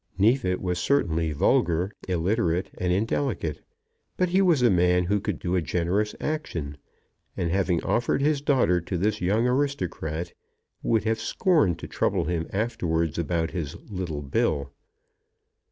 Neefit 0.17 0.59
was 0.59 0.79
certainly 0.79 1.31
vulgar, 1.31 1.91
illiterate, 2.07 2.71
and 2.79 2.91
indelicate; 2.91 3.61
but 4.17 4.29
he 4.29 4.41
was 4.41 4.63
a 4.63 4.71
man 4.71 5.03
who 5.03 5.19
could 5.19 5.37
do 5.37 5.55
a 5.55 5.61
generous 5.61 6.15
action, 6.19 6.75
and 7.37 7.51
having 7.51 7.83
offered 7.83 8.19
his 8.19 8.41
daughter 8.41 8.81
to 8.81 8.97
this 8.97 9.21
young 9.21 9.45
aristocrat 9.45 10.33
would 10.81 11.03
have 11.03 11.19
scorned 11.19 11.77
to 11.77 11.87
trouble 11.87 12.25
him 12.25 12.47
afterwards 12.51 13.19
about 13.19 13.51
his 13.51 13.75
"little 13.91 14.23
bill." 14.23 14.71